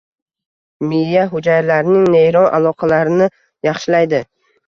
miya 0.93 1.25
hujayralarining 1.33 2.09
neyron 2.15 2.49
aloqalarini 2.59 3.27
yaxshilaydi. 3.69 4.23